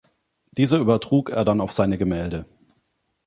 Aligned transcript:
Diese 0.49 0.79
übertrug 0.79 1.29
er 1.29 1.45
dann 1.45 1.61
auf 1.61 1.73
seine 1.73 1.99
Gemälde. 1.99 2.47